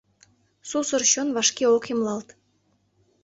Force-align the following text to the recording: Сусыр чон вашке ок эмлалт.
Сусыр 0.69 1.01
чон 1.11 1.27
вашке 1.35 1.65
ок 1.75 1.85
эмлалт. 1.91 2.27